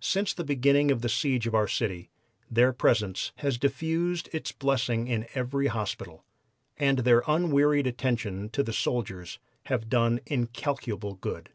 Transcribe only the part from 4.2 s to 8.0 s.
its blessings in every hospital, and their unwearied